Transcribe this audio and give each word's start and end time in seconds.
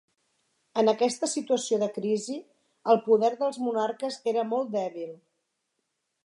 En 0.83 0.87
aquesta 0.93 1.27
situació 1.33 1.79
de 1.83 1.89
crisi, 1.97 2.37
el 2.95 3.01
poder 3.09 3.31
dels 3.43 3.61
monarques 3.67 4.19
era 4.33 4.47
molt 4.55 4.75
dèbil. 4.79 5.15